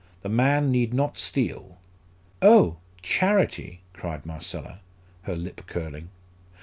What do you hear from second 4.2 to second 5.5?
Marcella, her